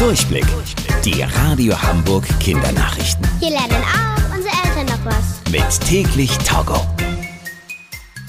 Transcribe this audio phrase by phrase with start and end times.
[0.00, 0.46] Durchblick.
[1.04, 3.28] Die Radio Hamburg Kindernachrichten.
[3.38, 5.42] Hier lernen auch unsere Eltern noch was.
[5.52, 6.80] Mit täglich Togo.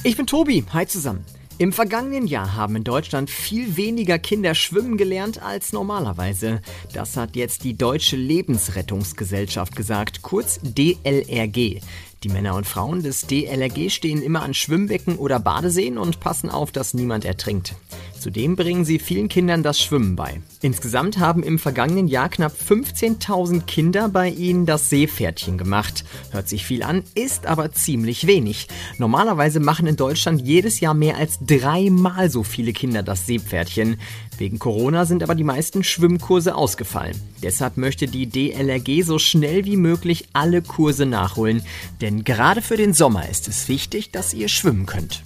[0.04, 0.65] Ich bin Tobi.
[0.73, 1.23] Hi zusammen.
[1.60, 6.62] Im vergangenen Jahr haben in Deutschland viel weniger Kinder schwimmen gelernt als normalerweise.
[6.92, 11.79] Das hat jetzt die Deutsche Lebensrettungsgesellschaft gesagt, kurz DLRG.
[12.24, 16.73] Die Männer und Frauen des DLRG stehen immer an Schwimmbecken oder Badeseen und passen auf,
[16.73, 17.76] dass niemand ertrinkt.
[18.22, 20.41] Zudem bringen sie vielen Kindern das Schwimmen bei.
[20.62, 26.05] Insgesamt haben im vergangenen Jahr knapp 15.000 Kinder bei ihnen das Seepferdchen gemacht.
[26.30, 28.67] Hört sich viel an, ist aber ziemlich wenig.
[28.99, 33.99] Normalerweise machen in Deutschland jedes Jahr mehr als dreimal so viele Kinder das Seepferdchen.
[34.38, 37.19] Wegen Corona sind aber die meisten Schwimmkurse ausgefallen.
[37.41, 41.63] Deshalb möchte die DLRG so schnell wie möglich alle Kurse nachholen.
[42.02, 45.23] Denn gerade für den Sommer ist es wichtig, dass ihr schwimmen könnt.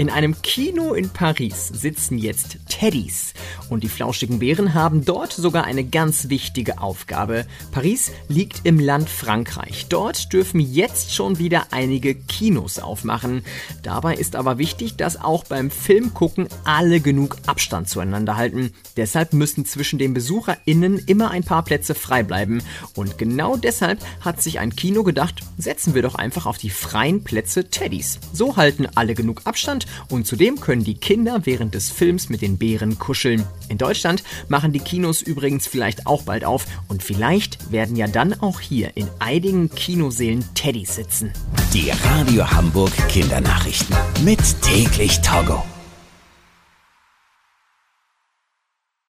[0.00, 3.34] In einem Kino in Paris sitzen jetzt Teddys
[3.68, 7.44] und die flauschigen Bären haben dort sogar eine ganz wichtige Aufgabe.
[7.70, 9.88] Paris liegt im Land Frankreich.
[9.90, 13.42] Dort dürfen jetzt schon wieder einige Kinos aufmachen.
[13.82, 18.72] Dabei ist aber wichtig, dass auch beim Filmgucken alle genug Abstand zueinander halten.
[18.96, 22.62] Deshalb müssen zwischen den BesucherInnen immer ein paar Plätze frei bleiben.
[22.94, 27.22] Und genau deshalb hat sich ein Kino gedacht, setzen wir doch einfach auf die freien
[27.22, 28.18] Plätze Teddys.
[28.32, 32.58] So halten alle genug Abstand und zudem können die Kinder während des Films mit den
[32.58, 33.44] Bären kuscheln.
[33.68, 38.40] In Deutschland machen die Kinos übrigens vielleicht auch bald auf und vielleicht werden ja dann
[38.40, 41.32] auch hier in einigen Kinoseelen Teddys sitzen.
[41.72, 43.96] Die Radio Hamburg Kindernachrichten.
[44.24, 45.62] Mit täglich Togo.